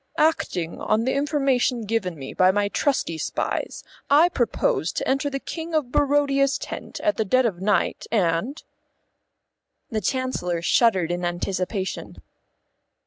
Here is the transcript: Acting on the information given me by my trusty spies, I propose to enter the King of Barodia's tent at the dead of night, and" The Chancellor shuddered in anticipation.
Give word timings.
Acting 0.17 0.79
on 0.81 1.03
the 1.03 1.13
information 1.13 1.85
given 1.85 2.15
me 2.17 2.33
by 2.33 2.49
my 2.49 2.69
trusty 2.69 3.19
spies, 3.19 3.83
I 4.09 4.29
propose 4.29 4.91
to 4.93 5.07
enter 5.07 5.29
the 5.29 5.39
King 5.39 5.75
of 5.75 5.91
Barodia's 5.91 6.57
tent 6.57 6.99
at 7.01 7.17
the 7.17 7.23
dead 7.23 7.45
of 7.45 7.61
night, 7.61 8.07
and" 8.11 8.63
The 9.91 10.01
Chancellor 10.01 10.63
shuddered 10.63 11.11
in 11.11 11.23
anticipation. 11.23 12.15